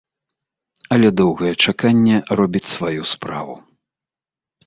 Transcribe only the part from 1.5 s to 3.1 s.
чаканне робіць сваю